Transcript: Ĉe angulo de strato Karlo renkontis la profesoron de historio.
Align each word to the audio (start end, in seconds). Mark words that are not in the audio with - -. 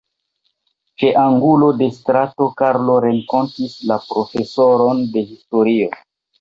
Ĉe 1.03 1.11
angulo 1.23 1.69
de 1.81 1.89
strato 1.99 2.49
Karlo 2.63 2.97
renkontis 3.07 3.79
la 3.93 4.01
profesoron 4.09 5.07
de 5.15 5.27
historio. 5.31 5.97